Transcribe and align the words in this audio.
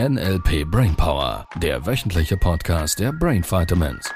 NLP 0.00 0.64
Brainpower, 0.68 1.46
der 1.62 1.86
wöchentliche 1.86 2.36
Podcast 2.36 2.98
der 2.98 3.12
Brain 3.12 3.44
Vitamins. 3.44 4.10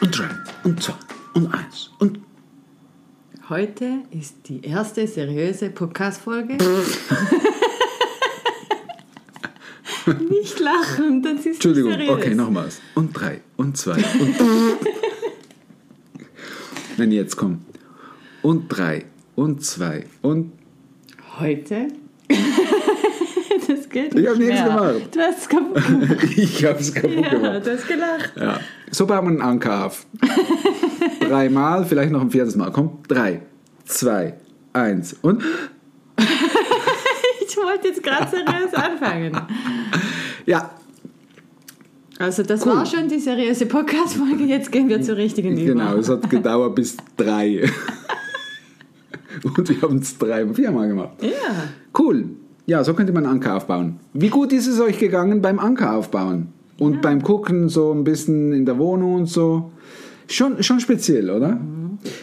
Und 0.00 0.18
drei 0.18 0.30
und 0.62 0.82
zwei 0.82 0.94
und 1.34 1.52
eins 1.52 1.90
und 1.98 2.18
Heute 3.50 4.04
ist 4.10 4.48
die 4.48 4.64
erste 4.64 5.06
seriöse 5.06 5.68
Podcast-Folge. 5.68 6.56
Nicht 10.30 10.58
lachen, 10.60 11.22
das 11.22 11.40
ist 11.40 11.46
Entschuldigung, 11.56 11.92
seriös. 11.92 12.10
okay, 12.10 12.34
nochmals. 12.34 12.80
Und 12.94 13.12
drei 13.12 13.42
und 13.58 13.76
zwei 13.76 14.02
und 14.18 14.34
Nein, 16.96 17.12
jetzt 17.12 17.36
komm. 17.36 17.66
Und 18.40 18.68
drei 18.68 19.04
und 19.36 19.64
zwei 19.64 20.04
und 20.22 20.52
Heute? 21.38 21.88
das 22.28 23.88
geht 23.88 24.14
nicht 24.14 24.22
Ich 24.24 24.28
hab 24.28 24.36
nichts 24.36 24.62
gemacht. 24.62 24.94
Du 25.10 25.20
hast 25.20 25.38
es 25.40 25.48
kaputt 25.48 25.84
gemacht. 25.86 26.24
ich 26.36 26.64
hab's 26.64 26.94
kaputt 26.94 27.10
ja, 27.10 27.28
gemacht. 27.28 27.66
du 27.66 27.72
hast 27.72 27.88
gelacht. 27.88 28.32
Ja. 28.36 28.60
So 28.90 29.06
bauen 29.06 29.24
wir 29.24 29.30
einen 29.30 29.42
Anker 29.42 29.86
auf. 29.86 30.06
Dreimal, 31.20 31.84
vielleicht 31.84 32.12
noch 32.12 32.20
ein 32.20 32.30
viertes 32.30 32.54
Mal. 32.54 32.70
Komm, 32.70 32.98
drei, 33.08 33.42
zwei, 33.84 34.34
eins 34.72 35.16
und 35.22 35.42
Ich 37.46 37.56
wollte 37.56 37.88
jetzt 37.88 38.02
gerade 38.02 38.28
seriös 38.30 38.74
anfangen. 38.74 39.36
ja, 40.46 40.70
Also 42.18 42.42
das 42.42 42.64
war 42.66 42.86
schon 42.86 43.08
die 43.08 43.18
seriöse 43.18 43.66
Podcast-Folge, 43.66 44.44
jetzt 44.44 44.70
gehen 44.72 44.88
wir 44.88 45.02
zur 45.02 45.16
richtigen 45.16 45.52
Übung. 45.52 45.66
genau. 45.78 45.96
Es 45.96 46.08
hat 46.08 46.28
gedauert 46.30 46.74
bis 46.76 46.96
drei. 47.16 47.68
und 49.56 49.68
wir 49.68 49.82
haben 49.82 49.98
es 49.98 50.16
drei, 50.18 50.46
viermal 50.52 50.88
gemacht. 50.88 51.22
Ja. 51.22 51.68
Cool. 51.98 52.26
Ja, 52.66 52.82
so 52.82 52.94
könnte 52.94 53.12
man 53.12 53.26
Anker 53.26 53.56
aufbauen. 53.56 54.00
Wie 54.14 54.28
gut 54.28 54.52
ist 54.52 54.66
es 54.66 54.80
euch 54.80 54.98
gegangen 54.98 55.42
beim 55.42 55.58
Anker 55.58 55.94
aufbauen? 55.94 56.48
Und 56.78 57.02
beim 57.02 57.22
Gucken 57.22 57.68
so 57.68 57.92
ein 57.92 58.04
bisschen 58.04 58.52
in 58.52 58.64
der 58.66 58.78
Wohnung 58.78 59.14
und 59.14 59.26
so? 59.26 59.70
Schon, 60.28 60.62
schon 60.62 60.80
speziell, 60.80 61.30
oder? 61.30 61.60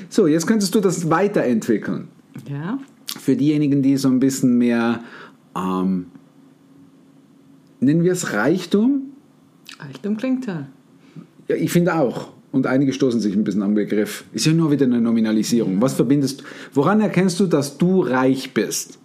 So, 0.09 0.27
jetzt 0.27 0.47
könntest 0.47 0.75
du 0.75 0.79
das 0.79 1.09
weiterentwickeln. 1.09 2.07
Ja. 2.49 2.79
Für 3.19 3.35
diejenigen, 3.35 3.81
die 3.81 3.97
so 3.97 4.09
ein 4.09 4.19
bisschen 4.19 4.57
mehr, 4.57 5.03
ähm, 5.55 6.07
nennen 7.79 8.03
wir 8.03 8.11
es 8.11 8.33
Reichtum? 8.33 9.11
Reichtum 9.79 10.17
klingt 10.17 10.45
toll. 10.45 10.65
Ja, 11.47 11.55
ich 11.55 11.71
finde 11.71 11.95
auch. 11.95 12.33
Und 12.51 12.67
einige 12.67 12.91
stoßen 12.91 13.19
sich 13.19 13.35
ein 13.35 13.43
bisschen 13.43 13.63
am 13.63 13.75
Begriff. 13.75 14.25
Ist 14.33 14.45
ja 14.45 14.53
nur 14.53 14.71
wieder 14.71 14.85
eine 14.85 14.99
Nominalisierung. 14.99 15.81
Was 15.81 15.93
verbindest 15.93 16.43
Woran 16.73 16.99
erkennst 16.99 17.39
du, 17.39 17.45
dass 17.45 17.77
du 17.77 18.01
reich 18.01 18.53
bist? 18.53 18.99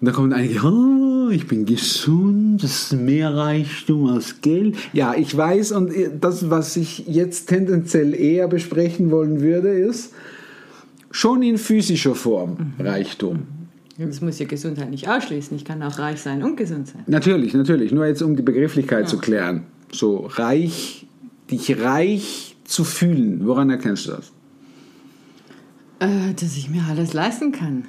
Und 0.00 0.06
da 0.06 0.12
kommen 0.12 0.32
einige, 0.32 0.60
oh, 0.64 1.28
ich 1.30 1.46
bin 1.46 1.66
gesund, 1.66 2.62
das 2.62 2.92
ist 2.92 3.00
mehr 3.00 3.34
Reichtum 3.34 4.06
als 4.06 4.40
Geld. 4.40 4.76
Ja, 4.92 5.14
ich 5.14 5.36
weiß, 5.36 5.72
und 5.72 5.92
das, 6.20 6.50
was 6.50 6.76
ich 6.76 7.06
jetzt 7.06 7.48
tendenziell 7.48 8.14
eher 8.14 8.48
besprechen 8.48 9.10
wollen 9.10 9.40
würde, 9.40 9.70
ist 9.70 10.14
schon 11.10 11.42
in 11.42 11.58
physischer 11.58 12.14
Form 12.14 12.74
Reichtum. 12.78 13.40
Das 13.98 14.20
muss 14.20 14.38
ja 14.38 14.46
Gesundheit 14.46 14.90
nicht 14.90 15.08
ausschließen. 15.08 15.56
Ich 15.56 15.64
kann 15.64 15.82
auch 15.82 15.98
reich 15.98 16.20
sein 16.20 16.44
und 16.44 16.56
gesund 16.56 16.86
sein. 16.86 17.02
Natürlich, 17.08 17.52
natürlich. 17.54 17.90
Nur 17.90 18.06
jetzt, 18.06 18.22
um 18.22 18.36
die 18.36 18.42
Begrifflichkeit 18.42 19.08
zu 19.08 19.18
klären. 19.18 19.64
So, 19.90 20.26
reich, 20.30 21.07
dich 21.50 21.80
reich 21.80 22.56
zu 22.64 22.84
fühlen. 22.84 23.46
Woran 23.46 23.70
erkennst 23.70 24.06
du 24.06 24.10
das? 24.12 24.32
Äh, 26.00 26.34
dass 26.34 26.56
ich 26.56 26.68
mir 26.70 26.82
alles 26.88 27.12
leisten 27.12 27.52
kann. 27.52 27.86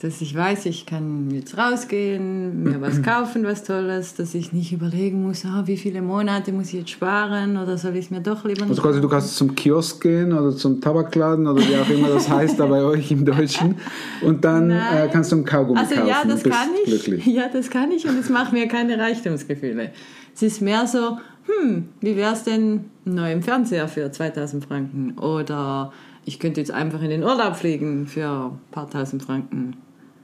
Dass 0.00 0.20
ich 0.20 0.34
weiß, 0.34 0.66
ich 0.66 0.84
kann 0.84 1.30
jetzt 1.30 1.56
rausgehen, 1.56 2.64
mir 2.64 2.80
was 2.80 3.02
kaufen, 3.04 3.44
was 3.44 3.62
Tolles, 3.62 4.14
dass 4.14 4.34
ich 4.34 4.52
nicht 4.52 4.72
überlegen 4.72 5.22
muss, 5.22 5.44
ah, 5.44 5.62
wie 5.66 5.76
viele 5.76 6.02
Monate 6.02 6.50
muss 6.50 6.68
ich 6.68 6.72
jetzt 6.80 6.90
sparen 6.90 7.56
oder 7.56 7.78
soll 7.78 7.94
ich 7.94 8.06
es 8.06 8.10
mir 8.10 8.20
doch 8.20 8.44
lieber 8.44 8.66
Also 8.66 8.82
quasi, 8.82 9.00
du 9.00 9.08
kannst 9.08 9.36
zum 9.36 9.54
Kiosk 9.54 10.02
gehen 10.02 10.32
oder 10.32 10.56
zum 10.56 10.80
Tabakladen 10.80 11.46
oder 11.46 11.62
wie 11.62 11.76
auch 11.76 11.88
immer 11.88 12.08
das 12.08 12.28
heißt 12.28 12.58
da 12.58 12.66
bei 12.66 12.82
euch 12.82 13.12
im 13.12 13.24
Deutschen 13.24 13.76
und 14.22 14.44
dann 14.44 14.70
äh, 14.72 15.08
kannst 15.12 15.30
du 15.30 15.36
einen 15.36 15.44
Kaugummi 15.44 15.78
Also 15.78 15.94
kaufen 15.94 16.08
ja, 16.08 16.24
das 16.26 16.42
kann 16.42 16.68
ich. 16.84 16.90
glücklich. 16.90 17.26
Ja, 17.32 17.48
das 17.52 17.70
kann 17.70 17.92
ich 17.92 18.04
und 18.08 18.18
es 18.18 18.28
macht 18.28 18.52
mir 18.52 18.66
keine 18.66 18.98
Reichtumsgefühle. 18.98 19.92
Es 20.34 20.42
ist 20.42 20.62
mehr 20.62 20.84
so, 20.88 21.18
hm, 21.46 21.88
wie 22.00 22.16
wäre 22.16 22.32
es 22.32 22.44
denn 22.44 22.84
ein 23.06 23.14
neuer 23.14 23.40
Fernseher 23.42 23.88
für 23.88 24.10
2000 24.10 24.64
Franken? 24.64 25.18
Oder 25.18 25.92
ich 26.24 26.38
könnte 26.38 26.60
jetzt 26.60 26.70
einfach 26.70 27.02
in 27.02 27.10
den 27.10 27.22
Urlaub 27.22 27.56
fliegen 27.56 28.06
für 28.06 28.28
ein 28.28 28.60
paar 28.70 28.88
tausend 28.88 29.22
Franken. 29.24 29.76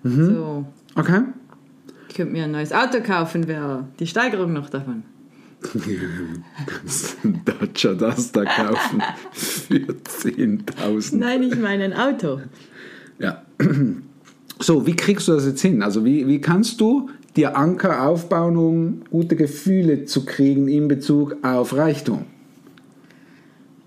Mhm. 0.02 0.24
So, 0.26 0.66
Okay. 0.94 1.22
ich 2.08 2.14
könnte 2.14 2.32
mir 2.32 2.44
ein 2.44 2.52
neues 2.52 2.72
Auto 2.72 3.00
kaufen, 3.00 3.48
wäre 3.48 3.84
die 3.98 4.06
Steigerung 4.06 4.52
noch 4.52 4.70
davon. 4.70 5.02
Ein 5.74 7.42
Dacia 7.44 7.94
Duster 7.94 8.44
kaufen 8.44 9.02
für 9.32 9.74
10.000. 9.74 11.16
Nein, 11.16 11.42
ich 11.42 11.56
meine 11.58 11.84
ein 11.84 11.94
Auto. 11.94 12.40
Ja. 13.18 13.42
So, 14.60 14.84
wie 14.88 14.96
kriegst 14.96 15.28
du 15.28 15.32
das 15.34 15.46
jetzt 15.46 15.60
hin? 15.60 15.84
Also 15.84 16.04
wie, 16.04 16.26
wie 16.26 16.40
kannst 16.40 16.80
du 16.80 17.08
dir 17.38 17.56
Anker 17.56 18.06
aufbauen, 18.06 18.56
um 18.56 19.00
gute 19.10 19.36
Gefühle 19.36 20.04
zu 20.04 20.26
kriegen 20.26 20.68
in 20.68 20.88
Bezug 20.88 21.36
auf 21.42 21.74
Reichtum? 21.74 22.24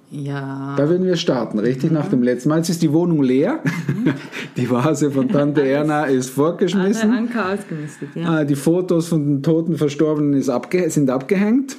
Ja. 0.10 0.76
Da 0.78 0.90
würden 0.90 1.06
wir 1.06 1.16
starten, 1.16 1.58
richtig? 1.60 1.92
Nach 1.92 2.10
dem 2.10 2.22
letzten 2.22 2.50
Mal. 2.50 2.58
Jetzt 2.58 2.70
ist 2.70 2.82
die 2.82 2.92
Wohnung 2.92 3.24
leer. 3.24 3.60
Die 4.58 4.70
Vase 4.70 5.10
von 5.10 5.30
Tante 5.30 5.62
Erna 5.66 6.04
ist 6.04 6.28
Alle 6.28 6.34
fortgeschmissen. 6.34 7.12
Anker 7.12 7.54
ausgemistet, 7.54 8.10
ja. 8.16 8.30
Ah, 8.40 8.44
Die 8.44 8.56
Fotos 8.56 9.08
von 9.08 9.26
den 9.26 9.44
toten 9.44 9.78
Verstorbenen 9.78 10.50
abge 10.50 10.90
sind 10.90 11.10
abgehängt. 11.10 11.78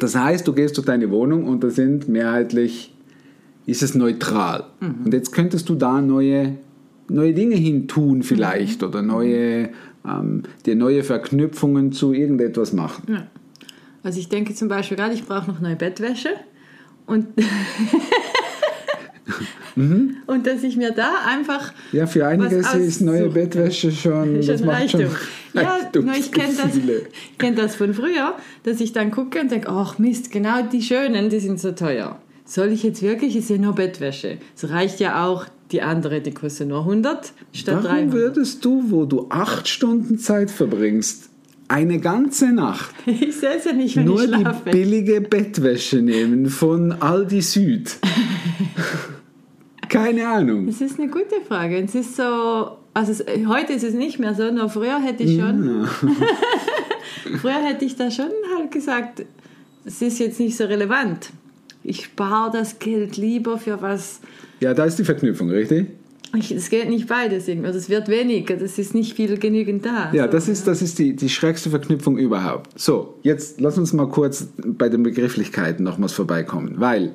Das 0.00 0.16
heißt, 0.16 0.46
du 0.48 0.52
gehst 0.52 0.76
durch 0.76 0.86
deine 0.86 1.10
Wohnung 1.10 1.44
und 1.44 1.62
da 1.62 1.70
sind 1.70 2.08
mehrheitlich, 2.08 2.92
ist 3.64 3.82
es 3.82 3.94
neutral. 3.94 4.64
Und 5.04 5.14
jetzt 5.14 5.32
könntest 5.32 5.68
du 5.68 5.74
da 5.76 6.00
neue, 6.00 6.56
neue 7.08 7.34
Dinge 7.34 7.56
hin 7.56 7.88
tun 7.88 8.22
vielleicht 8.22 8.82
oder 8.82 9.02
neue, 9.02 9.70
ähm, 10.06 10.42
dir 10.64 10.76
neue 10.76 11.02
Verknüpfungen 11.02 11.92
zu 11.92 12.12
irgendetwas 12.12 12.72
machen. 12.72 13.04
Ja. 13.08 13.26
Also 14.02 14.20
ich 14.20 14.28
denke 14.28 14.54
zum 14.54 14.68
Beispiel 14.68 14.96
gerade, 14.96 15.14
ich 15.14 15.24
brauche 15.24 15.50
noch 15.50 15.60
neue 15.60 15.76
Bettwäsche 15.76 16.30
und, 17.06 17.26
und 20.26 20.46
dass 20.46 20.62
ich 20.62 20.76
mir 20.76 20.92
da 20.92 21.12
einfach 21.26 21.72
Ja, 21.90 22.06
für 22.06 22.26
einige 22.26 22.56
ist 22.56 23.00
neue 23.00 23.28
Bettwäsche 23.30 23.90
schon, 23.90 24.12
kann. 24.40 24.46
das 24.46 24.58
Schon 24.60 24.66
macht 24.66 24.90
schon 24.90 25.00
Reichtum. 25.54 26.06
Ja, 26.06 26.14
ich 26.16 26.30
kenne 26.30 26.54
das, 26.54 26.78
kenn 27.38 27.56
das 27.56 27.74
von 27.74 27.94
früher, 27.94 28.34
dass 28.62 28.80
ich 28.80 28.92
dann 28.92 29.10
gucke 29.10 29.40
und 29.40 29.50
denke, 29.50 29.68
ach 29.70 29.98
Mist, 29.98 30.30
genau 30.30 30.62
die 30.62 30.82
schönen, 30.82 31.28
die 31.28 31.40
sind 31.40 31.58
so 31.58 31.72
teuer. 31.72 32.20
Soll 32.44 32.68
ich 32.68 32.84
jetzt 32.84 33.02
wirklich, 33.02 33.34
ist 33.34 33.50
ja 33.50 33.58
nur 33.58 33.74
Bettwäsche. 33.74 34.38
Es 34.54 34.70
reicht 34.70 35.00
ja 35.00 35.26
auch 35.26 35.46
die 35.72 35.82
andere, 35.82 36.20
die 36.20 36.32
kostet 36.32 36.68
nur 36.68 36.80
100 36.80 37.32
statt 37.52 37.74
Warum 37.76 38.10
300. 38.10 38.12
würdest 38.12 38.64
du, 38.64 38.90
wo 38.90 39.04
du 39.04 39.26
acht 39.30 39.68
Stunden 39.68 40.18
Zeit 40.18 40.50
verbringst, 40.50 41.30
eine 41.68 41.98
ganze 41.98 42.52
Nacht 42.52 42.94
Ich 43.06 43.40
ja 43.42 43.72
nicht, 43.72 43.96
wenn 43.96 44.04
nur 44.04 44.22
ich 44.22 44.30
die 44.30 44.70
billige 44.70 45.20
Bettwäsche 45.20 46.00
nehmen 46.02 46.46
von 46.46 46.92
Aldi 46.92 47.42
Süd? 47.42 47.96
Keine 49.88 50.28
Ahnung. 50.28 50.66
Das 50.66 50.80
ist 50.80 50.98
eine 50.98 51.08
gute 51.08 51.40
Frage. 51.46 51.78
Es 51.78 51.94
ist 51.94 52.16
so, 52.16 52.22
also 52.92 53.12
es, 53.12 53.24
heute 53.46 53.72
ist 53.72 53.84
es 53.84 53.94
nicht 53.94 54.18
mehr 54.18 54.34
so, 54.34 54.50
nur 54.50 54.68
früher 54.68 55.00
hätte 55.00 55.22
ich 55.22 55.38
schon, 55.38 55.86
früher 57.40 57.62
hätte 57.62 57.84
ich 57.84 57.96
da 57.96 58.10
schon 58.10 58.30
halt 58.56 58.72
gesagt, 58.72 59.24
es 59.84 60.02
ist 60.02 60.18
jetzt 60.18 60.40
nicht 60.40 60.56
so 60.56 60.64
relevant. 60.64 61.30
Ich 61.86 62.04
spare 62.04 62.50
das 62.52 62.78
Geld 62.78 63.16
lieber 63.16 63.58
für 63.58 63.80
was. 63.80 64.20
Ja, 64.60 64.74
da 64.74 64.84
ist 64.84 64.98
die 64.98 65.04
Verknüpfung, 65.04 65.50
richtig? 65.50 65.86
Ich, 66.36 66.50
es 66.50 66.70
geht 66.70 66.88
nicht 66.88 67.06
beides 67.08 67.48
irgendwie. 67.48 67.68
Also 67.68 67.78
es 67.78 67.88
wird 67.88 68.08
weniger, 68.08 68.56
das 68.56 68.78
ist 68.78 68.94
nicht 68.94 69.14
viel 69.14 69.38
genügend 69.38 69.86
da. 69.86 70.12
Ja, 70.12 70.24
So, 70.24 70.32
das 70.32 70.48
ist, 70.48 70.66
das 70.66 70.82
ist 70.82 70.98
die, 70.98 71.14
die 71.14 71.28
schrägste 71.28 71.70
Verknüpfung 71.70 72.18
überhaupt. 72.18 72.78
So, 72.78 73.14
jetzt 73.22 73.60
lass 73.60 73.78
uns 73.78 73.92
mal 73.92 74.08
kurz 74.08 74.48
bei 74.64 74.88
den 74.88 75.02
Begrifflichkeiten 75.02 75.84
nochmals 75.84 76.12
vorbeikommen, 76.12 76.74
weil 76.78 77.12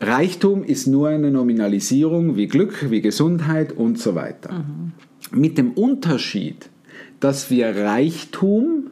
Reichtum 0.00 0.64
ist 0.64 0.86
nur 0.86 1.08
eine 1.08 1.30
Nominalisierung 1.30 2.36
wie 2.36 2.46
Glück, 2.46 2.90
wie 2.90 3.02
Gesundheit 3.02 3.72
und 3.72 3.98
so 3.98 4.14
weiter. 4.14 4.64
Mit 5.32 5.58
dem 5.58 5.72
Unterschied, 5.72 6.70
dass 7.18 7.50
wir 7.50 7.76
Reichtum 7.76 8.86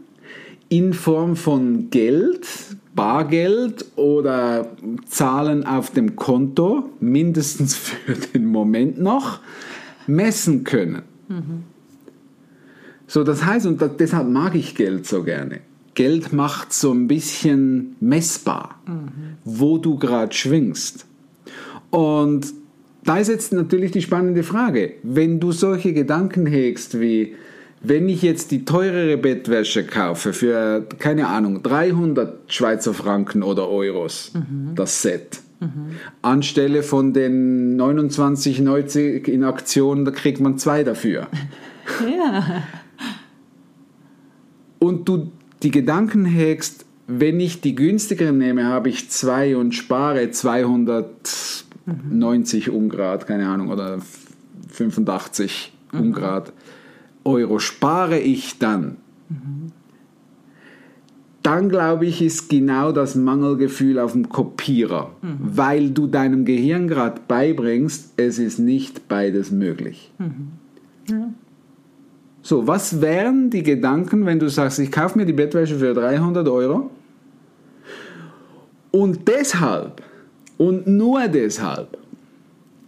in 0.68 0.92
Form 0.92 1.36
von 1.36 1.88
Geld, 1.88 2.46
Bargeld 2.98 3.84
oder 3.94 4.72
Zahlen 5.08 5.64
auf 5.64 5.90
dem 5.92 6.16
Konto, 6.16 6.90
mindestens 6.98 7.76
für 7.76 8.14
den 8.14 8.44
Moment 8.46 8.98
noch, 9.00 9.38
messen 10.08 10.64
können. 10.64 11.02
So, 13.06 13.22
das 13.22 13.44
heißt, 13.44 13.66
und 13.66 13.80
da- 13.80 13.86
deshalb 13.88 14.28
mag 14.28 14.56
ich 14.56 14.74
Geld 14.74 15.06
so 15.06 15.22
gerne. 15.22 15.60
Geld 15.94 16.32
macht 16.32 16.72
so 16.72 16.92
ein 16.92 17.06
bisschen 17.06 17.94
messbar, 18.00 18.80
wo 19.44 19.78
du 19.78 19.96
gerade 19.96 20.34
schwingst. 20.34 21.06
Und 21.90 22.52
da 23.04 23.18
ist 23.18 23.28
jetzt 23.28 23.52
natürlich 23.52 23.92
die 23.92 24.02
spannende 24.02 24.42
Frage. 24.42 24.94
Wenn 25.02 25.38
du 25.40 25.52
solche 25.52 25.92
Gedanken 25.92 26.46
hegst 26.46 27.00
wie, 27.00 27.34
wenn 27.80 28.08
ich 28.08 28.22
jetzt 28.22 28.50
die 28.50 28.64
teurere 28.64 29.16
Bettwäsche 29.16 29.84
kaufe 29.84 30.32
für, 30.32 30.86
keine 30.98 31.28
Ahnung, 31.28 31.62
300 31.62 32.52
Schweizer 32.52 32.94
Franken 32.94 33.42
oder 33.42 33.68
Euros, 33.68 34.32
das 34.74 35.02
Set, 35.02 35.40
anstelle 36.22 36.82
von 36.82 37.12
den 37.12 37.80
29,90 37.80 39.28
in 39.28 39.44
Aktion, 39.44 40.04
da 40.04 40.10
kriegt 40.10 40.40
man 40.40 40.58
zwei 40.58 40.84
dafür. 40.84 41.28
Ja. 42.06 42.64
Und 44.78 45.08
du 45.08 45.32
die 45.62 45.70
Gedanken 45.70 46.26
hegst, 46.26 46.84
wenn 47.06 47.40
ich 47.40 47.62
die 47.62 47.74
günstigeren 47.74 48.36
nehme, 48.36 48.66
habe 48.66 48.90
ich 48.90 49.10
zwei 49.10 49.56
und 49.56 49.74
spare 49.74 50.30
290 50.30 52.68
Ungrad, 52.68 53.26
keine 53.26 53.48
Ahnung, 53.48 53.70
oder 53.70 54.00
85 54.70 55.72
Ungrad 55.92 56.52
Euro, 57.28 57.58
spare 57.58 58.18
ich 58.18 58.58
dann. 58.58 58.96
Dann 61.42 61.68
glaube 61.68 62.06
ich, 62.06 62.20
ist 62.22 62.48
genau 62.48 62.90
das 62.92 63.14
Mangelgefühl 63.14 63.98
auf 63.98 64.12
dem 64.12 64.28
Kopierer, 64.28 65.12
weil 65.22 65.90
du 65.90 66.06
deinem 66.06 66.44
Gehirn 66.44 66.88
gerade 66.88 67.20
beibringst, 67.28 68.14
es 68.16 68.38
ist 68.38 68.58
nicht 68.58 69.08
beides 69.08 69.50
möglich. 69.50 70.10
So, 72.42 72.66
was 72.66 73.00
wären 73.00 73.50
die 73.50 73.62
Gedanken, 73.62 74.24
wenn 74.26 74.38
du 74.38 74.48
sagst, 74.48 74.78
ich 74.78 74.90
kaufe 74.90 75.18
mir 75.18 75.26
die 75.26 75.32
Bettwäsche 75.32 75.78
für 75.78 75.92
300 75.94 76.48
Euro 76.48 76.90
und 78.90 79.28
deshalb 79.28 80.02
und 80.56 80.86
nur 80.86 81.28
deshalb 81.28 81.98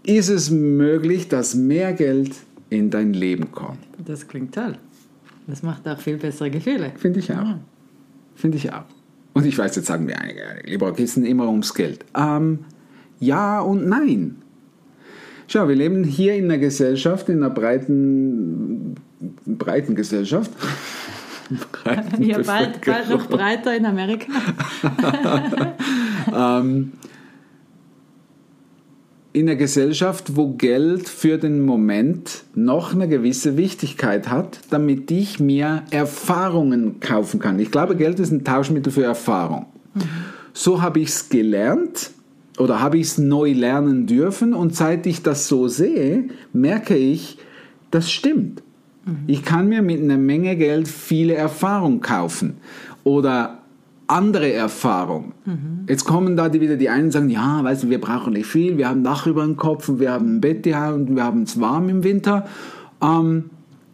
ist 0.03 0.29
es 0.29 0.51
möglich, 0.51 1.29
dass 1.29 1.55
mehr 1.55 1.93
Geld 1.93 2.35
in 2.71 2.91
dein 2.91 3.13
Leben 3.13 3.53
kommt. 3.53 3.79
Das 3.99 4.27
klingt 4.27 4.55
toll. 4.55 4.79
Das 5.47 5.63
macht 5.63 5.87
auch 5.87 5.99
viel 5.99 6.17
bessere 6.17 6.51
Gefühle. 6.51 6.93
Finde 6.97 7.19
ich 7.19 7.33
auch. 7.33 7.57
Finde 8.37 8.57
ich 8.57 8.73
auch. 8.73 8.85
Und 9.33 9.45
ich 9.47 9.59
weiß, 9.59 9.77
jetzt 9.77 9.87
sagen 9.87 10.07
wir 10.09 10.21
einige, 10.21 10.43
lieber 10.65 10.93
geht 10.93 11.07
es 11.07 11.17
immer 11.17 11.49
ums 11.49 11.75
Geld. 11.75 12.05
Ähm, 12.17 12.61
ja 13.19 13.61
und 13.61 13.87
nein. 13.87 14.37
Schau, 15.47 15.69
wir 15.69 15.75
leben 15.75 16.05
hier 16.05 16.35
in 16.35 16.45
einer 16.45 16.59
Gesellschaft, 16.59 17.29
in 17.29 17.43
einer 17.43 17.51
breiten, 17.51 18.95
breiten 19.47 19.95
Gesellschaft. 19.95 20.51
Breiten 21.73 22.23
Ja, 22.23 22.39
bald, 22.39 22.85
bald 22.85 23.11
noch 23.11 23.27
breiter 23.29 23.77
in 23.77 23.85
Amerika. 23.85 24.33
ähm, 26.61 26.93
in 29.33 29.49
einer 29.49 29.57
Gesellschaft, 29.57 30.37
wo 30.37 30.55
Geld 30.55 31.09
für 31.09 31.39
den 31.39 31.61
Moment 31.61 32.45
noch 32.55 32.93
eine 32.95 33.09
gewisse 33.09 33.57
Wichtigkeit 33.57 34.29
hat, 34.29 34.61
damit 34.71 35.11
ich 35.11 35.39
mir 35.39 35.85
Erfahrungen 35.91 36.99
kaufen 36.99 37.39
kann. 37.39 37.59
Ich 37.61 37.71
glaube, 37.71 37.95
Geld 37.97 38.19
ist 38.19 38.33
ein 38.33 38.45
Tauschmittel 38.45 38.93
für 38.93 39.05
Erfahrung. 39.05 39.67
So 40.53 40.83
habe 40.83 41.01
ich 41.01 41.09
es 41.11 41.29
gelernt 41.29 42.11
oder 42.59 42.81
habe 42.81 42.99
ich 42.99 43.07
es 43.07 43.19
neu 43.19 43.53
lernen 43.53 44.07
dürfen 44.07 44.53
und 44.53 44.75
seit 44.75 45.07
ich 45.07 45.23
das 45.23 45.47
so 45.47 45.69
sehe, 45.69 46.25
merke 46.53 46.97
ich, 46.97 47.39
das 47.91 48.11
stimmt. 48.11 48.63
Ich 49.27 49.45
kann 49.45 49.69
mir 49.69 49.83
mit 49.83 50.01
einer 50.01 50.19
Menge 50.19 50.57
Geld 50.57 50.89
viele 50.89 51.35
Erfahrungen 51.35 52.01
kaufen 52.01 52.59
oder 53.05 53.60
andere 54.11 54.53
Erfahrung. 54.53 55.33
Jetzt 55.89 56.05
kommen 56.05 56.37
da 56.37 56.49
die 56.49 56.61
wieder 56.61 56.77
die 56.77 56.89
einen 56.89 57.07
und 57.07 57.11
sagen, 57.13 57.31
ja, 57.31 57.63
weißt 57.63 57.85
du, 57.85 57.91
wir 57.91 58.01
brauchen 58.01 58.33
nicht 58.33 58.47
viel, 58.47 58.77
wir 58.77 58.89
haben 58.89 59.05
Dach 59.05 59.27
über 59.27 59.45
dem 59.45 59.57
Kopf 59.57 59.89
und 59.89 60.01
wir 60.01 60.13
haben 60.13 60.37
ein 60.37 60.41
Bett 60.41 60.67
ja, 60.67 60.91
und 60.91 61.15
wir 61.15 61.25
haben 61.25 61.43
es 61.43 61.61
warm 61.61 61.89
im 61.89 62.05
Winter. 62.05 62.47
Ähm, 63.03 63.51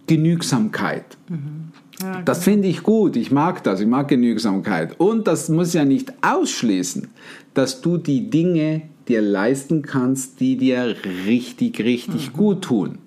Genügsamkeit. 0.06 1.16
Ja, 2.00 2.22
Das 2.22 2.44
finde 2.44 2.68
ich 2.68 2.82
gut, 2.82 3.16
ich 3.16 3.30
mag 3.30 3.62
das, 3.64 3.80
ich 3.80 3.86
mag 3.86 4.08
Genügsamkeit. 4.08 4.98
Und 5.00 5.26
das 5.26 5.48
muss 5.48 5.72
ja 5.72 5.84
nicht 5.84 6.12
ausschließen, 6.22 7.08
dass 7.54 7.80
du 7.80 7.96
die 7.96 8.30
Dinge 8.30 8.82
dir 9.08 9.22
leisten 9.22 9.82
kannst, 9.82 10.40
die 10.40 10.56
dir 10.56 10.94
richtig, 11.26 11.80
richtig 11.80 12.32
gut 12.32 12.62
tun. 12.62 12.98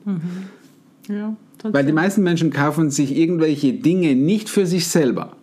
ja, 1.08 1.36
Weil 1.64 1.86
die 1.86 1.92
meisten 1.92 2.24
Menschen 2.24 2.52
kaufen 2.52 2.90
sich 2.90 3.16
irgendwelche 3.16 3.74
Dinge 3.74 4.16
nicht 4.16 4.50
für 4.50 4.66
sich 4.66 4.88
selber. 4.88 5.34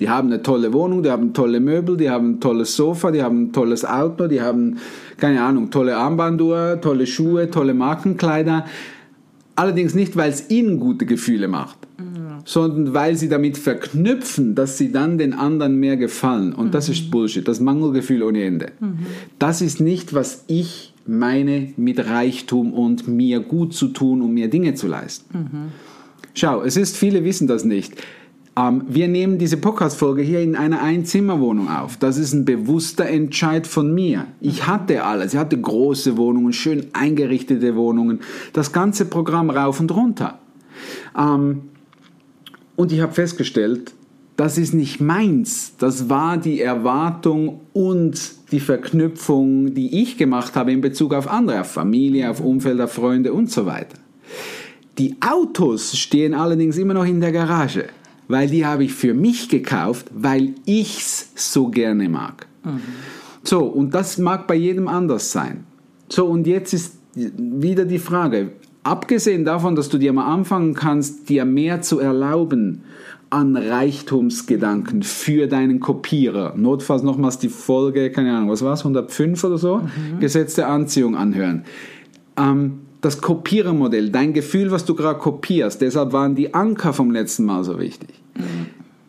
Die 0.00 0.08
haben 0.08 0.28
eine 0.28 0.42
tolle 0.42 0.72
Wohnung, 0.72 1.02
die 1.02 1.10
haben 1.10 1.34
tolle 1.34 1.60
Möbel, 1.60 1.96
die 1.96 2.10
haben 2.10 2.32
ein 2.32 2.40
tolles 2.40 2.74
Sofa, 2.74 3.12
die 3.12 3.22
haben 3.22 3.44
ein 3.44 3.52
tolles 3.52 3.84
Auto, 3.84 4.26
die 4.26 4.40
haben, 4.40 4.78
keine 5.18 5.42
Ahnung, 5.42 5.70
tolle 5.70 5.96
Armbanduhr, 5.96 6.80
tolle 6.80 7.06
Schuhe, 7.06 7.50
tolle 7.50 7.74
Markenkleider. 7.74 8.66
Allerdings 9.56 9.94
nicht, 9.94 10.16
weil 10.16 10.30
es 10.30 10.50
ihnen 10.50 10.80
gute 10.80 11.06
Gefühle 11.06 11.46
macht, 11.46 11.78
sondern 12.44 12.92
weil 12.92 13.14
sie 13.16 13.28
damit 13.28 13.56
verknüpfen, 13.56 14.56
dass 14.56 14.78
sie 14.78 14.90
dann 14.90 15.16
den 15.16 15.32
anderen 15.32 15.76
mehr 15.76 15.96
gefallen. 15.96 16.52
Und 16.52 16.74
das 16.74 16.88
ist 16.88 17.12
Bullshit, 17.12 17.46
das 17.46 17.60
Mangelgefühl 17.60 18.24
ohne 18.24 18.42
Ende. 18.42 18.72
Das 19.38 19.60
ist 19.60 19.80
nicht, 19.80 20.12
was 20.12 20.44
ich 20.48 20.92
meine 21.06 21.72
mit 21.76 22.04
Reichtum 22.04 22.72
und 22.72 23.06
mir 23.06 23.38
gut 23.38 23.74
zu 23.74 23.88
tun, 23.88 24.22
um 24.22 24.34
mir 24.34 24.50
Dinge 24.50 24.74
zu 24.74 24.88
leisten. 24.88 25.70
Schau, 26.34 26.62
es 26.62 26.76
ist, 26.76 26.96
viele 26.96 27.22
wissen 27.22 27.46
das 27.46 27.64
nicht. 27.64 27.92
Ähm, 28.56 28.82
wir 28.88 29.08
nehmen 29.08 29.38
diese 29.38 29.56
Podcast-Folge 29.56 30.22
hier 30.22 30.40
in 30.40 30.56
einer 30.56 30.82
Einzimmerwohnung 30.82 31.68
auf. 31.68 31.96
Das 31.96 32.18
ist 32.18 32.32
ein 32.32 32.44
bewusster 32.44 33.06
Entscheid 33.06 33.66
von 33.66 33.94
mir. 33.94 34.26
Ich 34.40 34.66
hatte 34.66 35.04
alles. 35.04 35.34
Ich 35.34 35.38
hatte 35.38 35.60
große 35.60 36.16
Wohnungen, 36.16 36.52
schön 36.52 36.86
eingerichtete 36.92 37.74
Wohnungen. 37.76 38.20
Das 38.52 38.72
ganze 38.72 39.06
Programm 39.06 39.50
rauf 39.50 39.80
und 39.80 39.94
runter. 39.94 40.38
Ähm, 41.18 41.62
und 42.76 42.92
ich 42.92 43.00
habe 43.00 43.12
festgestellt, 43.12 43.92
das 44.36 44.58
ist 44.58 44.74
nicht 44.74 45.00
meins. 45.00 45.74
Das 45.78 46.08
war 46.08 46.38
die 46.38 46.60
Erwartung 46.60 47.60
und 47.72 48.20
die 48.50 48.60
Verknüpfung, 48.60 49.74
die 49.74 50.02
ich 50.02 50.16
gemacht 50.16 50.56
habe 50.56 50.72
in 50.72 50.80
Bezug 50.80 51.14
auf 51.14 51.28
andere, 51.28 51.60
auf 51.60 51.70
Familie, 51.70 52.30
auf 52.30 52.40
Umfeld, 52.40 52.80
auf 52.80 52.92
Freunde 52.92 53.32
und 53.32 53.50
so 53.50 53.66
weiter. 53.66 53.98
Die 54.98 55.16
Autos 55.20 55.96
stehen 55.96 56.34
allerdings 56.34 56.76
immer 56.78 56.94
noch 56.94 57.06
in 57.06 57.20
der 57.20 57.32
Garage, 57.32 57.86
weil 58.28 58.48
die 58.48 58.64
habe 58.66 58.84
ich 58.84 58.94
für 58.94 59.14
mich 59.14 59.48
gekauft, 59.48 60.06
weil 60.14 60.54
ich's 60.64 61.30
so 61.34 61.68
gerne 61.68 62.08
mag. 62.08 62.46
So, 63.42 63.64
und 63.64 63.94
das 63.94 64.18
mag 64.18 64.46
bei 64.46 64.54
jedem 64.54 64.88
anders 64.88 65.32
sein. 65.32 65.64
So, 66.08 66.26
und 66.26 66.46
jetzt 66.46 66.72
ist 66.72 66.96
wieder 67.14 67.84
die 67.84 67.98
Frage, 67.98 68.52
abgesehen 68.82 69.44
davon, 69.44 69.76
dass 69.76 69.88
du 69.88 69.98
dir 69.98 70.12
mal 70.12 70.32
anfangen 70.32 70.74
kannst, 70.74 71.28
dir 71.28 71.44
mehr 71.44 71.82
zu 71.82 71.98
erlauben 71.98 72.82
an 73.30 73.56
Reichtumsgedanken 73.56 75.02
für 75.02 75.48
deinen 75.48 75.80
Kopierer, 75.80 76.54
notfalls 76.56 77.02
nochmals 77.02 77.38
die 77.38 77.48
Folge, 77.48 78.10
keine 78.10 78.36
Ahnung, 78.36 78.50
was 78.50 78.62
war 78.62 78.74
es, 78.74 78.80
105 78.80 79.42
oder 79.42 79.58
so, 79.58 79.82
Gesetz 80.20 80.54
der 80.54 80.68
Anziehung 80.68 81.16
anhören. 81.16 81.64
Ähm, 82.36 82.80
das 83.04 83.20
Kopierermodell, 83.20 84.10
dein 84.10 84.32
Gefühl, 84.32 84.70
was 84.70 84.84
du 84.84 84.94
gerade 84.94 85.18
kopierst, 85.18 85.80
deshalb 85.80 86.12
waren 86.12 86.34
die 86.34 86.54
Anker 86.54 86.92
vom 86.92 87.10
letzten 87.10 87.44
Mal 87.44 87.64
so 87.64 87.78
wichtig. 87.78 88.10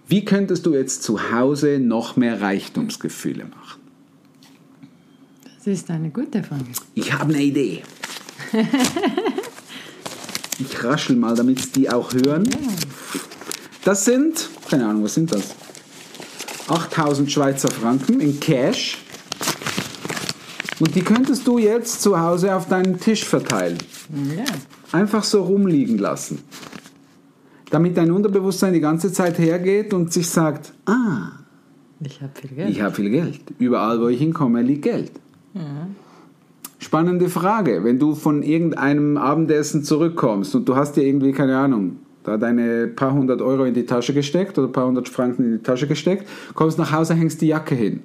Wie 0.08 0.25
könntest 0.25 0.66
du 0.66 0.74
jetzt 0.74 1.04
zu 1.04 1.32
Hause 1.32 1.80
noch 1.80 2.16
mehr 2.16 2.42
Reichtumsgefühle 2.42 3.46
machen? 3.46 3.82
Das 5.58 5.68
ist 5.68 5.90
eine 5.90 6.10
gute 6.10 6.44
Frage. 6.44 6.66
Ich 6.94 7.14
habe 7.14 7.34
eine 7.34 7.44
Idee. 7.44 7.82
Ich 10.58 10.84
raschel 10.84 11.18
mal, 11.18 11.36
damit 11.36 11.75
die 11.75 11.90
auch 11.90 12.14
hören. 12.14 12.48
Das 13.84 14.06
sind, 14.06 14.50
keine 14.70 14.88
Ahnung, 14.88 15.04
was 15.04 15.14
sind 15.14 15.32
das? 15.32 15.54
8000 16.68 17.30
Schweizer 17.30 17.70
Franken 17.70 18.22
in 18.22 18.40
Cash. 18.40 19.05
Und 20.79 20.94
die 20.96 21.01
könntest 21.01 21.48
du 21.48 21.58
jetzt 21.58 22.01
zu 22.01 22.20
Hause 22.20 22.53
auf 22.55 22.67
deinen 22.67 23.00
Tisch 23.00 23.24
verteilen. 23.24 23.77
Ja. 24.36 24.44
Einfach 24.91 25.24
so 25.24 25.44
rumliegen 25.44 25.98
lassen. 25.98 26.39
Damit 27.72 27.98
dein 27.98 28.12
Unterbewusstsein 28.12 28.74
die 28.74 28.79
ganze 28.82 29.12
Zeit 29.12 29.39
hergeht 29.39 29.94
und 29.94 30.12
sich 30.13 30.29
sagt, 30.29 30.74
ah, 30.86 31.32
Ich 32.03 32.22
habe 32.22 32.32
viel 32.39 32.50
Geld. 32.51 32.70
ich 32.70 32.82
habe 32.82 32.94
viel 32.96 33.10
Geld. 33.10 33.39
Überall, 33.58 34.01
wo 34.01 34.08
ich 34.08 34.20
hinkomme, 34.20 34.62
liegt 34.62 34.84
Geld. 34.84 35.12
Spannende 36.77 37.29
Frage. 37.29 37.84
Wenn 37.84 37.98
du 37.98 38.13
von 38.13 38.44
irgendeinem 38.44 39.17
Abendessen 39.17 39.84
zurückkommst 39.84 40.55
und 40.55 40.67
du 40.67 40.75
hast 40.75 40.94
dir 40.98 41.03
irgendwie, 41.03 41.32
keine 41.32 41.58
Ahnung, 41.58 41.98
da 42.24 42.38
deine 42.38 42.88
paar 42.88 43.13
hundert 43.13 43.41
Euro 43.41 43.63
in 43.65 43.74
die 43.74 43.86
Tasche 43.86 44.13
gesteckt 44.13 44.58
oder 44.60 44.67
paar 44.67 44.88
hundert 44.88 45.08
Franken 45.10 45.46
in 45.46 45.51
die 45.53 45.63
Tasche 45.63 45.88
gesteckt, 45.88 46.27
kommst 46.53 46.77
nach 46.77 46.91
Hause, 46.91 47.13
hängst 47.13 47.41
die 47.41 47.48
Jacke 47.48 47.75
hin. 47.75 48.01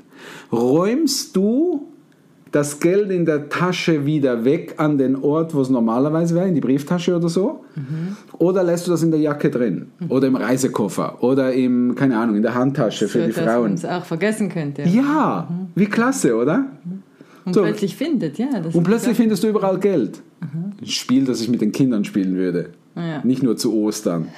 Räumst 0.53 1.35
du 1.37 1.89
das 2.53 2.81
Geld 2.81 3.11
in 3.11 3.25
der 3.27 3.49
Tasche 3.49 4.07
wieder 4.07 4.45
weg 4.45 4.75
an 4.79 4.99
den 4.99 5.15
Ort, 5.17 5.55
wo 5.55 5.61
es 5.61 5.71
normalerweise 5.71 6.35
wäre, 6.35 6.49
in 6.49 6.55
die 6.55 6.61
Brieftasche 6.61 7.15
oder 7.17 7.29
so? 7.29 7.65
Oder 8.39 8.65
lässt 8.65 8.87
du 8.87 8.91
das 8.91 9.03
in 9.03 9.11
der 9.11 9.21
Jacke 9.21 9.51
drin? 9.51 9.87
Oder 10.09 10.27
im 10.27 10.37
Reisekoffer? 10.37 11.23
Oder 11.23 11.53
im, 11.53 11.95
keine 11.95 12.19
Ahnung, 12.19 12.37
in 12.37 12.43
der 12.43 12.55
Handtasche 12.55 13.07
für 13.09 13.21
so, 13.21 13.27
die 13.27 13.33
dass 13.33 13.45
Frauen? 13.45 13.63
man 13.63 13.75
es 13.75 13.85
auch 13.85 14.05
vergessen 14.05 14.49
könnte. 14.49 14.83
Ja, 14.83 15.49
wie 15.75 15.87
klasse, 15.87 16.35
oder? 16.37 16.65
Und 17.45 17.55
So. 17.55 17.63
plötzlich 17.63 17.97
findet, 17.97 18.39
ja. 18.39 18.49
Und 18.73 18.83
plötzlich 18.83 19.17
findest 19.17 19.43
du 19.45 19.49
überall 19.49 19.79
Geld. 19.79 20.21
Ein 20.41 20.87
Spiel, 20.87 21.25
das 21.25 21.41
ich 21.41 21.49
mit 21.49 21.61
den 21.61 21.73
Kindern 21.73 22.05
spielen 22.05 22.35
würde. 22.37 22.71
Ja. 22.97 23.21
Nicht 23.25 23.43
nur 23.43 23.57
zu 23.57 23.73
Ostern. 23.73 24.29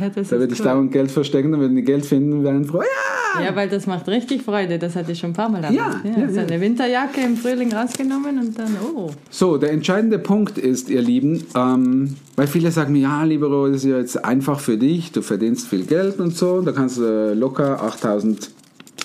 ja, 0.00 0.08
Da 0.08 0.30
würde 0.30 0.52
ich 0.52 0.60
cool. 0.60 0.64
dauernd 0.66 0.92
Geld 0.92 1.10
verstecken, 1.10 1.52
dann 1.52 1.60
würden 1.60 1.76
die 1.76 1.82
Geld 1.84 2.06
finden 2.06 2.42
wären 2.42 2.64
froh. 2.64 2.80
Ja! 2.80 3.44
Ja, 3.44 3.54
weil 3.54 3.68
das 3.68 3.86
macht 3.86 4.08
richtig 4.08 4.42
Freude. 4.42 4.78
Das 4.78 4.96
hatte 4.96 5.12
ich 5.12 5.18
schon 5.18 5.30
ein 5.30 5.34
paar 5.34 5.50
Mal 5.50 5.62
Ja, 5.72 5.92
erlebt. 6.02 6.18
ja, 6.18 6.28
so 6.30 6.36
ja. 6.40 6.42
eine 6.46 6.60
Winterjacke 6.60 7.20
im 7.20 7.36
Frühling 7.36 7.72
rausgenommen 7.72 8.38
und 8.38 8.58
dann, 8.58 8.74
oh. 8.96 9.10
So, 9.30 9.58
der 9.58 9.70
entscheidende 9.72 10.18
Punkt 10.18 10.56
ist, 10.58 10.88
ihr 10.88 11.02
Lieben, 11.02 11.44
ähm, 11.54 12.16
weil 12.36 12.46
viele 12.46 12.72
sagen 12.72 12.94
mir, 12.94 13.02
ja, 13.02 13.22
Libero, 13.24 13.68
das 13.68 13.84
ist 13.84 13.90
ja 13.90 13.98
jetzt 13.98 14.24
einfach 14.24 14.58
für 14.58 14.78
dich, 14.78 15.12
du 15.12 15.20
verdienst 15.22 15.68
viel 15.68 15.84
Geld 15.84 16.18
und 16.18 16.34
so, 16.36 16.62
da 16.62 16.72
kannst 16.72 16.96
du 16.96 17.34
locker 17.34 17.80
8000 17.82 18.50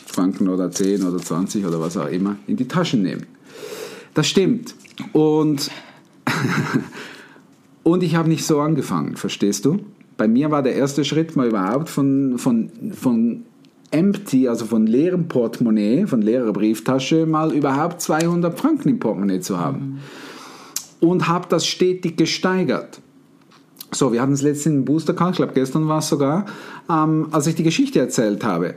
Franken 0.08 0.48
oder 0.48 0.72
10 0.72 1.04
oder 1.04 1.18
20 1.18 1.66
oder 1.66 1.80
was 1.82 1.98
auch 1.98 2.08
immer 2.08 2.38
in 2.48 2.56
die 2.56 2.68
Taschen 2.68 3.04
nehmen. 3.04 3.26
Das 4.14 4.26
stimmt. 4.28 4.74
Und, 5.12 5.70
und 7.84 8.02
ich 8.02 8.16
habe 8.16 8.30
nicht 8.30 8.46
so 8.46 8.60
angefangen, 8.62 9.18
verstehst 9.18 9.66
du? 9.66 9.80
Bei 10.16 10.28
mir 10.28 10.52
war 10.52 10.64
der 10.64 10.76
erste 10.76 11.04
Schritt 11.04 11.36
mal 11.36 11.48
überhaupt 11.48 11.90
von, 11.90 12.38
von, 12.38 12.72
von 12.94 13.44
empty, 13.92 14.48
also 14.48 14.66
von 14.66 14.88
leerem 14.88 15.28
Portemonnaie, 15.28 16.08
von 16.08 16.22
leerer 16.22 16.54
Brieftasche, 16.54 17.26
mal 17.26 17.54
überhaupt 17.54 18.02
200 18.02 18.58
Franken 18.58 18.90
im 18.90 19.00
Portemonnaie 19.00 19.42
zu 19.42 19.60
haben. 19.60 20.00
Und 21.00 21.28
habe 21.28 21.48
das 21.50 21.66
stetig 21.66 22.16
gesteigert. 22.16 23.02
So, 23.92 24.14
wir 24.14 24.22
hatten 24.22 24.34
es 24.34 24.42
letztens 24.42 24.76
im 24.78 24.86
Booster 24.86 25.14
Call, 25.14 25.32
ich 25.32 25.36
glaube 25.36 25.54
gestern 25.54 25.88
war 25.88 26.00
es 26.00 26.08
sogar, 26.08 26.46
ähm, 26.90 27.28
als 27.32 27.46
ich 27.48 27.56
die 27.56 27.64
Geschichte 27.64 28.00
erzählt 28.00 28.44
habe. 28.44 28.76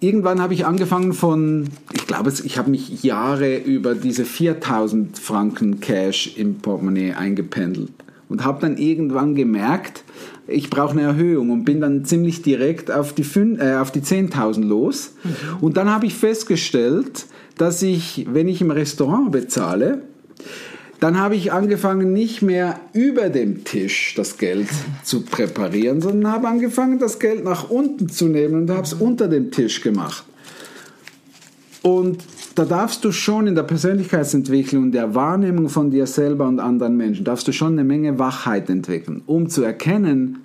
Irgendwann 0.00 0.40
habe 0.40 0.54
ich 0.54 0.64
angefangen 0.64 1.12
von, 1.12 1.68
ich 1.92 2.06
glaube, 2.06 2.32
ich 2.44 2.56
habe 2.56 2.70
mich 2.70 3.02
Jahre 3.02 3.56
über 3.56 3.96
diese 3.96 4.24
4000 4.24 5.18
Franken 5.18 5.80
Cash 5.80 6.36
im 6.36 6.58
Portemonnaie 6.58 7.14
eingependelt 7.14 7.90
und 8.28 8.44
habe 8.44 8.60
dann 8.60 8.76
irgendwann 8.76 9.34
gemerkt, 9.34 10.04
ich 10.46 10.70
brauche 10.70 10.92
eine 10.92 11.02
Erhöhung 11.02 11.50
und 11.50 11.64
bin 11.64 11.80
dann 11.80 12.04
ziemlich 12.04 12.42
direkt 12.42 12.90
auf 12.90 13.12
die, 13.12 13.22
äh, 13.22 13.76
auf 13.76 13.90
die 13.90 14.00
10.000 14.00 14.64
los. 14.64 15.14
Und 15.60 15.76
dann 15.76 15.90
habe 15.90 16.06
ich 16.06 16.14
festgestellt, 16.14 17.26
dass 17.58 17.82
ich, 17.82 18.26
wenn 18.30 18.48
ich 18.48 18.60
im 18.60 18.70
Restaurant 18.70 19.30
bezahle, 19.30 20.02
dann 21.00 21.18
habe 21.18 21.36
ich 21.36 21.52
angefangen, 21.52 22.12
nicht 22.12 22.42
mehr 22.42 22.80
über 22.92 23.28
dem 23.28 23.64
Tisch 23.64 24.14
das 24.16 24.36
Geld 24.36 24.68
zu 25.04 25.22
präparieren, 25.22 26.00
sondern 26.00 26.32
habe 26.32 26.48
angefangen, 26.48 26.98
das 26.98 27.20
Geld 27.20 27.44
nach 27.44 27.70
unten 27.70 28.08
zu 28.08 28.26
nehmen 28.26 28.62
und 28.62 28.70
habe 28.70 28.82
es 28.82 28.94
unter 28.94 29.28
dem 29.28 29.50
Tisch 29.52 29.80
gemacht. 29.80 30.24
Und 31.88 32.22
da 32.54 32.66
darfst 32.66 33.02
du 33.06 33.12
schon 33.12 33.46
in 33.46 33.54
der 33.54 33.62
Persönlichkeitsentwicklung 33.62 34.82
und 34.82 34.92
der 34.92 35.14
Wahrnehmung 35.14 35.70
von 35.70 35.90
dir 35.90 36.06
selber 36.06 36.46
und 36.46 36.60
anderen 36.60 36.98
Menschen, 36.98 37.24
darfst 37.24 37.48
du 37.48 37.52
schon 37.52 37.72
eine 37.72 37.84
Menge 37.84 38.18
Wachheit 38.18 38.68
entwickeln, 38.68 39.22
um 39.24 39.48
zu 39.48 39.62
erkennen, 39.62 40.40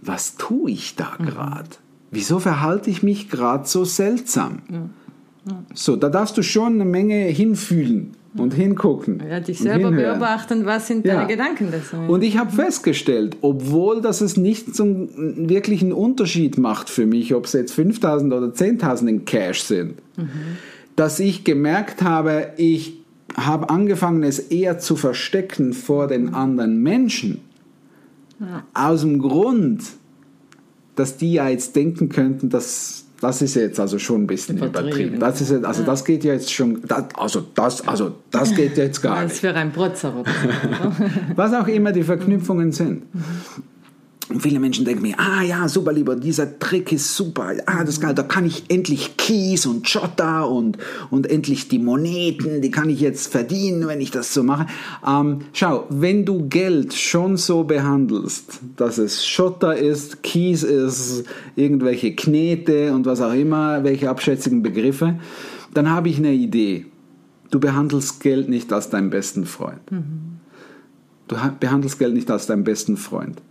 was 0.00 0.34
tue 0.34 0.72
ich 0.72 0.96
da 0.96 1.12
gerade? 1.16 1.70
Wieso 2.10 2.40
verhalte 2.40 2.90
ich 2.90 3.04
mich 3.04 3.28
gerade 3.28 3.68
so 3.68 3.84
seltsam? 3.84 4.62
So, 5.74 5.94
da 5.94 6.08
darfst 6.08 6.36
du 6.38 6.42
schon 6.42 6.74
eine 6.74 6.84
Menge 6.84 7.22
hinfühlen 7.26 8.16
und 8.36 8.54
hingucken. 8.54 9.22
Ja, 9.28 9.40
dich 9.40 9.58
selber 9.58 9.90
beobachten, 9.90 10.66
was 10.66 10.88
sind 10.88 11.06
Ja. 11.06 11.14
deine 11.16 11.28
Gedanken 11.28 11.68
dazu? 11.70 11.96
Und 11.96 12.22
ich 12.22 12.36
habe 12.38 12.50
festgestellt, 12.50 13.36
obwohl 13.40 14.00
das 14.00 14.20
es 14.20 14.36
nicht 14.36 14.80
einen 14.80 15.48
wirklichen 15.48 15.92
Unterschied 15.92 16.58
macht 16.58 16.90
für 16.90 17.06
mich, 17.06 17.34
ob 17.34 17.44
es 17.46 17.52
jetzt 17.52 17.72
5000 17.72 18.32
oder 18.32 18.48
10.000 18.48 19.08
in 19.08 19.24
Cash 19.24 19.62
sind, 19.62 19.94
dass 20.96 21.20
ich 21.20 21.44
gemerkt 21.44 22.02
habe, 22.02 22.48
ich 22.56 22.98
habe 23.36 23.70
angefangen, 23.70 24.22
es 24.22 24.38
eher 24.38 24.78
zu 24.78 24.96
verstecken 24.96 25.72
vor 25.72 26.06
den 26.06 26.34
anderen 26.34 26.82
Menschen. 26.82 27.40
Aus 28.74 29.00
dem 29.02 29.20
Grund, 29.20 29.82
dass 30.96 31.16
die 31.16 31.34
ja 31.34 31.48
jetzt 31.48 31.74
denken 31.76 32.08
könnten, 32.08 32.48
dass 32.50 33.06
das 33.24 33.42
ist 33.42 33.54
jetzt 33.54 33.80
also 33.80 33.98
schon 33.98 34.22
ein 34.22 34.26
bisschen 34.26 34.58
Übertrieben. 34.58 34.88
übertrieben. 34.88 35.20
Das 35.20 35.40
ist 35.40 35.50
jetzt, 35.50 35.64
also 35.64 35.82
das 35.82 36.04
geht 36.04 36.24
ja 36.24 36.34
jetzt 36.34 36.52
schon, 36.52 36.82
das, 36.86 37.04
also 37.14 37.42
das, 37.54 37.86
also 37.88 38.12
das 38.30 38.54
geht 38.54 38.76
jetzt 38.76 39.00
gar 39.02 39.24
nicht. 39.24 39.36
für 39.36 39.54
ein 39.54 39.72
Protzer 39.72 40.14
oder. 40.14 40.30
Was 41.34 41.52
auch 41.54 41.66
immer 41.66 41.92
die 41.92 42.02
Verknüpfungen 42.02 42.72
sind. 42.72 43.02
Und 44.30 44.40
viele 44.40 44.58
Menschen 44.58 44.86
denken 44.86 45.02
mir, 45.02 45.18
ah 45.18 45.42
ja, 45.42 45.68
super 45.68 45.92
lieber, 45.92 46.16
dieser 46.16 46.58
Trick 46.58 46.92
ist 46.92 47.14
super, 47.14 47.52
ah, 47.66 47.84
das 47.84 48.00
geil, 48.00 48.14
da 48.14 48.22
kann 48.22 48.46
ich 48.46 48.64
endlich 48.68 49.18
Keys 49.18 49.66
und 49.66 49.86
Jotta 49.86 50.44
und, 50.44 50.78
und 51.10 51.30
endlich 51.30 51.68
die 51.68 51.78
Moneten, 51.78 52.62
die 52.62 52.70
kann 52.70 52.88
ich 52.88 53.00
jetzt 53.00 53.30
verdienen, 53.30 53.86
wenn 53.86 54.00
ich 54.00 54.10
das 54.10 54.32
so 54.32 54.42
mache. 54.42 54.66
Ähm, 55.06 55.40
schau, 55.52 55.84
wenn 55.90 56.24
du 56.24 56.48
Geld 56.48 56.94
schon 56.94 57.36
so 57.36 57.64
behandelst, 57.64 58.60
dass 58.76 58.96
es 58.96 59.26
Schotter 59.26 59.76
ist, 59.76 60.22
Keys 60.22 60.62
ist, 60.62 61.24
irgendwelche 61.54 62.16
Knete 62.16 62.94
und 62.94 63.04
was 63.04 63.20
auch 63.20 63.34
immer, 63.34 63.84
welche 63.84 64.08
abschätzigen 64.08 64.62
Begriffe, 64.62 65.18
dann 65.74 65.90
habe 65.90 66.08
ich 66.08 66.16
eine 66.16 66.32
Idee. 66.32 66.86
Du 67.50 67.60
behandelst 67.60 68.20
Geld 68.20 68.48
nicht 68.48 68.72
als 68.72 68.88
deinen 68.88 69.10
besten 69.10 69.44
Freund. 69.44 69.80
Du 71.28 71.36
ha- 71.36 71.54
behandelst 71.60 71.98
Geld 71.98 72.14
nicht 72.14 72.30
als 72.30 72.46
deinen 72.46 72.64
besten 72.64 72.96
Freund. 72.96 73.42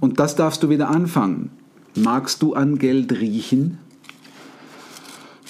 Und 0.00 0.20
das 0.20 0.36
darfst 0.36 0.62
du 0.62 0.68
wieder 0.68 0.88
anfangen. 0.88 1.50
Magst 1.94 2.42
du 2.42 2.54
an 2.54 2.78
Geld 2.78 3.12
riechen? 3.12 3.78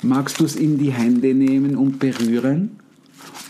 Magst 0.02 0.40
du 0.40 0.45
es 0.45 0.57
in 0.57 0.78
die 0.78 0.90
Hände 0.90 1.35
nehmen 1.35 1.76
und 1.76 1.99
berühren? 1.99 2.78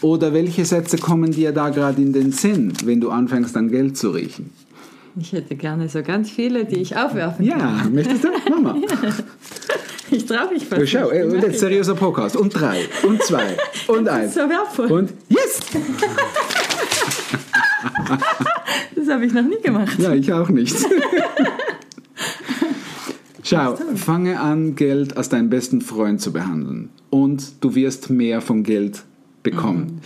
Oder 0.03 0.35
welche 0.35 0.65
Sätze 0.65 0.99
kommen 0.99 1.31
dir 1.31 1.53
da 1.53 1.71
gerade 1.71 2.03
in 2.03 2.13
den 2.13 2.33
Sinn, 2.33 2.73
wenn 2.85 3.01
du 3.01 3.11
anfängst 3.11 3.57
an 3.57 3.71
Geld 3.71 3.97
zu 3.97 4.11
riechen? 4.11 4.51
Ich 5.17 5.33
hätte 5.33 5.55
gerne 5.57 5.89
so 5.89 6.03
ganz 6.03 6.31
viele, 6.31 6.65
die 6.65 6.77
ich 6.77 6.97
aufwerfen 6.97 7.49
kann. 7.49 7.61
Ja, 7.61 7.87
möchtest 7.91 8.25
du? 8.25 8.29
Mama. 8.51 8.77
Ich 10.11 10.27
traue 10.27 10.53
mich 10.53 10.67
fast 10.67 10.87
schau, 10.91 11.05
nicht. 11.05 11.13
ey, 11.13 11.23
und 11.25 11.43
jetzt 11.43 11.61
seriöser 11.61 11.95
Podcast. 11.95 12.37
Und 12.37 12.51
drei, 12.51 12.83
und 13.03 13.23
zwei, 13.23 13.57
und 13.87 14.07
eins. 14.07 14.35
so 14.35 14.41
wertvoll. 14.41 14.93
Und 14.93 15.11
yes! 15.31 15.61
Das 18.95 19.09
habe 19.09 19.27
ich 19.27 19.33
noch 19.33 19.43
nie 19.43 19.61
gemacht. 19.63 19.99
Ja, 19.99 20.15
ich 20.15 20.33
auch 20.33 20.49
nicht. 20.49 20.77
Schau, 23.43 23.77
fange 23.97 24.39
an, 24.41 24.77
Geld 24.77 25.17
als 25.17 25.29
deinen 25.29 25.51
besten 25.51 25.81
Freund 25.81 26.21
zu 26.21 26.33
behandeln. 26.33 26.91
Und 27.11 27.65
du 27.65 27.75
wirst 27.75 28.09
mehr 28.11 28.41
von 28.41 28.63
Geld 28.63 29.03
bekommen. 29.43 30.01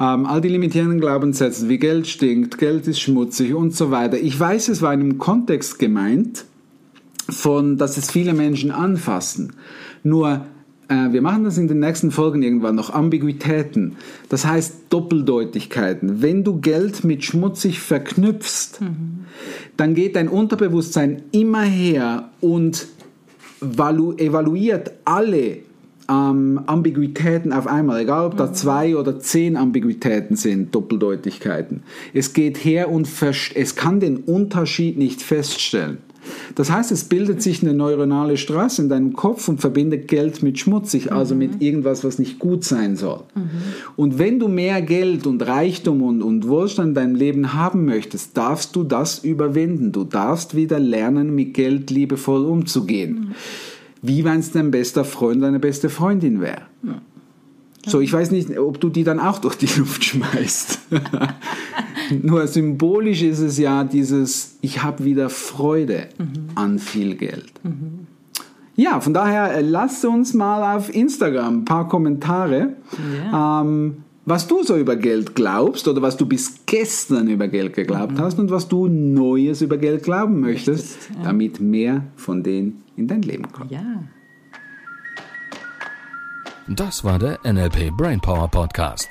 Ähm, 0.00 0.26
all 0.26 0.40
die 0.40 0.48
limitierenden 0.48 1.00
Glaubenssätze 1.00 1.68
wie 1.68 1.78
Geld 1.78 2.08
stinkt, 2.08 2.58
Geld 2.58 2.88
ist 2.88 3.00
schmutzig 3.00 3.54
und 3.54 3.74
so 3.74 3.90
weiter. 3.90 4.18
Ich 4.18 4.38
weiß, 4.38 4.68
es 4.68 4.82
war 4.82 4.92
in 4.92 5.00
einem 5.00 5.18
Kontext 5.18 5.78
gemeint, 5.78 6.44
von, 7.28 7.78
dass 7.78 7.96
es 7.96 8.10
viele 8.10 8.34
Menschen 8.34 8.72
anfassen. 8.72 9.52
Nur, 10.02 10.46
wir 10.88 11.22
machen 11.22 11.44
das 11.44 11.56
in 11.56 11.68
den 11.68 11.78
nächsten 11.78 12.10
Folgen 12.10 12.42
irgendwann 12.42 12.74
noch, 12.74 12.90
Ambiguitäten. 12.90 13.96
Das 14.28 14.46
heißt 14.46 14.74
Doppeldeutigkeiten. 14.90 16.20
Wenn 16.20 16.44
du 16.44 16.60
Geld 16.60 17.04
mit 17.04 17.24
schmutzig 17.24 17.80
verknüpfst, 17.80 18.80
dann 19.76 19.94
geht 19.94 20.16
dein 20.16 20.28
Unterbewusstsein 20.28 21.22
immer 21.32 21.62
her 21.62 22.30
und 22.40 22.88
valu 23.60 24.12
evaluiert 24.16 24.92
alle 25.04 25.58
ähm, 26.10 26.60
Ambiguitäten 26.66 27.52
auf 27.52 27.66
einmal, 27.66 28.00
egal 28.00 28.26
ob 28.26 28.36
da 28.36 28.52
zwei 28.52 28.96
oder 28.96 29.18
zehn 29.20 29.56
Ambiguitäten 29.56 30.36
sind, 30.36 30.74
Doppeldeutigkeiten. 30.74 31.82
Es 32.12 32.32
geht 32.32 32.58
her 32.64 32.90
und 32.90 33.08
es 33.54 33.76
kann 33.76 34.00
den 34.00 34.18
Unterschied 34.18 34.98
nicht 34.98 35.22
feststellen. 35.22 35.98
Das 36.54 36.70
heißt, 36.70 36.92
es 36.92 37.04
bildet 37.04 37.42
sich 37.42 37.62
eine 37.62 37.74
neuronale 37.74 38.36
Straße 38.36 38.82
in 38.82 38.88
deinem 38.88 39.12
Kopf 39.12 39.48
und 39.48 39.60
verbindet 39.60 40.08
Geld 40.08 40.42
mit 40.42 40.58
schmutzig, 40.58 41.12
also 41.12 41.34
mit 41.34 41.60
irgendwas, 41.62 42.04
was 42.04 42.18
nicht 42.18 42.38
gut 42.38 42.64
sein 42.64 42.96
soll. 42.96 43.22
Und 43.96 44.18
wenn 44.18 44.38
du 44.38 44.48
mehr 44.48 44.82
Geld 44.82 45.26
und 45.26 45.42
Reichtum 45.46 46.02
und, 46.02 46.22
und 46.22 46.46
Wohlstand 46.48 46.90
in 46.90 46.94
deinem 46.94 47.14
Leben 47.14 47.54
haben 47.54 47.84
möchtest, 47.84 48.36
darfst 48.36 48.76
du 48.76 48.84
das 48.84 49.20
überwinden. 49.20 49.92
Du 49.92 50.04
darfst 50.04 50.54
wieder 50.54 50.78
lernen, 50.78 51.34
mit 51.34 51.54
Geld 51.54 51.90
liebevoll 51.90 52.44
umzugehen. 52.44 53.34
Wie 54.02 54.24
wenn 54.24 54.40
es 54.40 54.50
dein 54.50 54.70
bester 54.70 55.04
Freund 55.04 55.42
deine 55.42 55.60
beste 55.60 55.88
Freundin 55.88 56.40
wäre. 56.40 56.62
So, 57.86 58.00
ich 58.00 58.12
weiß 58.12 58.30
nicht, 58.30 58.56
ob 58.58 58.80
du 58.80 58.88
die 58.90 59.04
dann 59.04 59.18
auch 59.18 59.38
durch 59.38 59.56
die 59.56 59.68
Luft 59.78 60.04
schmeißt. 60.04 60.78
Nur 62.22 62.46
symbolisch 62.46 63.22
ist 63.22 63.40
es 63.40 63.58
ja 63.58 63.84
dieses, 63.84 64.58
ich 64.60 64.82
habe 64.82 65.04
wieder 65.04 65.30
Freude 65.30 66.08
an 66.54 66.78
viel 66.78 67.16
Geld. 67.16 67.52
Ja, 68.74 69.00
von 69.00 69.12
daher 69.12 69.54
äh, 69.54 69.60
lasst 69.60 70.04
uns 70.04 70.32
mal 70.34 70.76
auf 70.76 70.94
Instagram 70.94 71.58
ein 71.58 71.64
paar 71.64 71.88
Kommentare, 71.88 72.74
ähm, 73.32 73.96
was 74.24 74.46
du 74.46 74.62
so 74.62 74.76
über 74.76 74.96
Geld 74.96 75.34
glaubst 75.34 75.88
oder 75.88 76.00
was 76.00 76.16
du 76.16 76.26
bis 76.26 76.64
gestern 76.64 77.28
über 77.28 77.48
Geld 77.48 77.74
geglaubt 77.74 78.18
hast 78.18 78.38
und 78.38 78.50
was 78.50 78.68
du 78.68 78.88
Neues 78.88 79.62
über 79.62 79.76
Geld 79.76 80.04
glauben 80.04 80.40
möchtest, 80.40 81.10
damit 81.22 81.60
mehr 81.60 82.04
von 82.16 82.42
denen 82.42 82.82
in 82.96 83.08
dein 83.08 83.22
Leben 83.22 83.50
kommt. 83.50 83.70
Ja. 83.70 84.04
Das 86.68 87.04
war 87.04 87.18
der 87.18 87.40
NLP 87.44 87.90
Brainpower 87.96 88.48
Podcast. 88.48 89.10